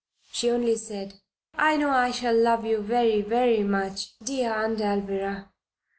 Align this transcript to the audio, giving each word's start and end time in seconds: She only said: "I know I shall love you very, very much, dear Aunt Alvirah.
She 0.31 0.49
only 0.49 0.77
said: 0.77 1.19
"I 1.53 1.77
know 1.77 1.91
I 1.91 2.09
shall 2.09 2.35
love 2.35 2.65
you 2.65 2.81
very, 2.81 3.21
very 3.21 3.61
much, 3.63 4.15
dear 4.23 4.51
Aunt 4.51 4.79
Alvirah. 4.81 5.49